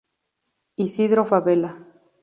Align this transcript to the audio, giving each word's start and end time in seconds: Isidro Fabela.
Isidro 0.85 1.23
Fabela. 1.31 1.71